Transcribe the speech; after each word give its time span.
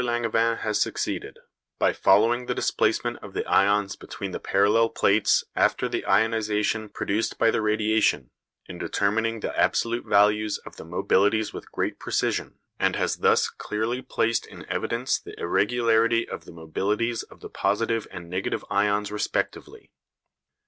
Langevin 0.03 0.57
has 0.61 0.81
succeeded, 0.81 1.37
by 1.77 1.93
following 1.93 2.47
the 2.47 2.55
displacement 2.55 3.17
of 3.21 3.33
the 3.33 3.45
ions 3.45 3.95
between 3.95 4.31
the 4.31 4.39
parallel 4.39 4.89
plates 4.89 5.43
after 5.55 5.87
the 5.87 6.03
ionisation 6.07 6.91
produced 6.91 7.37
by 7.37 7.51
the 7.51 7.61
radiation, 7.61 8.31
in 8.65 8.79
determining 8.79 9.41
the 9.41 9.55
absolute 9.55 10.03
values 10.03 10.57
of 10.65 10.77
the 10.77 10.83
mobilities 10.83 11.53
with 11.53 11.71
great 11.71 11.99
precision, 11.99 12.57
and 12.79 12.95
has 12.95 13.17
thus 13.17 13.47
clearly 13.47 14.01
placed 14.01 14.47
in 14.47 14.65
evidence 14.67 15.19
the 15.19 15.39
irregularity 15.39 16.27
of 16.27 16.45
the 16.45 16.51
mobilities 16.51 17.21
of 17.29 17.41
the 17.41 17.49
positive 17.49 18.07
and 18.09 18.27
negative 18.27 18.65
ions 18.71 19.11
respectively. 19.11 19.91